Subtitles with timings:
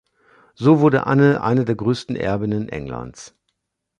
[0.55, 3.35] So wurde Anne eine der größten Erbinnen Englands.